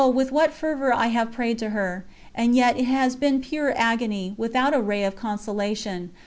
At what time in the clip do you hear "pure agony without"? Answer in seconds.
3.39-4.73